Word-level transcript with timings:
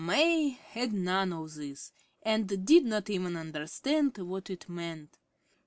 May 0.03 0.49
had 0.49 0.93
none 0.93 1.31
of 1.31 1.53
this, 1.53 1.91
and 2.23 2.65
did 2.65 2.85
not 2.85 3.07
even 3.11 3.35
understand 3.37 4.17
what 4.17 4.49
it 4.49 4.67
meant. 4.67 5.19